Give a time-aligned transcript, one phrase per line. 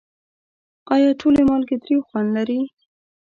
[0.93, 2.59] آیا ټولې مالګې تریو خوند لري؟